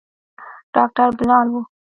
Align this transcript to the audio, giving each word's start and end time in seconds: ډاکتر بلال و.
ډاکتر 0.73 1.09
بلال 1.17 1.47
و. 1.53 1.55